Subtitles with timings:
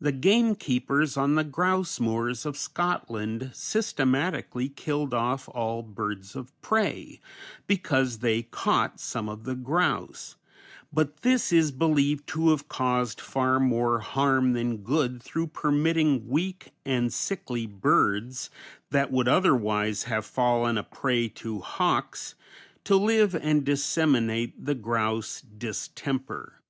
[0.00, 7.20] The gamekeepers on the grouse moors of Scotland systematically killed off all birds of prey
[7.68, 10.34] because they caught some of the grouse,
[10.92, 16.72] but this is believed to have caused far more harm than good through permitting weak
[16.84, 18.50] and sickly birds,
[18.90, 22.34] that would otherwise have fallen a prey to hawks,
[22.82, 26.62] to live and disseminate the grouse distemper.